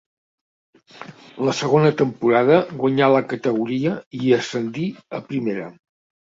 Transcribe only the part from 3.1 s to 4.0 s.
la categoria